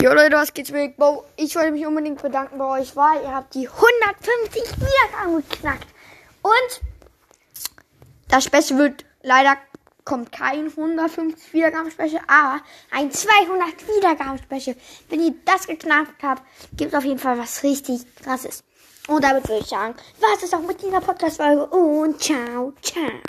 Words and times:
Jo 0.00 0.12
Leute, 0.12 0.36
was 0.36 0.54
geht's 0.54 0.70
mit 0.70 0.96
Bo? 0.96 1.24
Ich 1.34 1.56
wollte 1.56 1.72
mich 1.72 1.84
unbedingt 1.84 2.22
bedanken 2.22 2.56
bei 2.56 2.80
euch, 2.80 2.94
weil 2.94 3.20
ihr 3.20 3.34
habt 3.34 3.52
die 3.54 3.68
150 3.68 4.62
Wiedergaben 4.76 5.42
geknackt. 5.50 5.88
Und 6.40 6.80
das 8.28 8.44
Special 8.44 8.78
wird 8.78 9.04
leider 9.22 9.56
kommt 10.04 10.30
kein 10.30 10.68
150 10.68 11.52
Wiedergaben 11.52 11.90
Special, 11.90 12.20
aber 12.28 12.60
ein 12.92 13.10
200 13.10 13.88
Wiedergaben 13.88 14.38
Special. 14.38 14.76
Wenn 15.08 15.20
ihr 15.20 15.34
das 15.44 15.66
geknackt 15.66 16.22
habt, 16.22 16.44
gibt 16.76 16.94
auf 16.94 17.04
jeden 17.04 17.18
Fall 17.18 17.36
was 17.36 17.64
richtig 17.64 18.02
krasses. 18.22 18.62
Und 19.08 19.24
damit 19.24 19.48
würde 19.48 19.62
ich 19.62 19.68
sagen, 19.68 19.96
was 20.20 20.44
ist 20.44 20.54
auch 20.54 20.60
mit 20.60 20.80
dieser 20.80 21.00
Podcast 21.00 21.38
Folge 21.38 21.66
und 21.66 22.22
ciao, 22.22 22.72
ciao. 22.82 23.20